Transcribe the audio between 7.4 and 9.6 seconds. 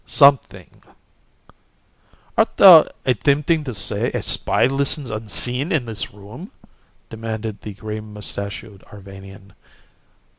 the gray mustachioed Arvanian.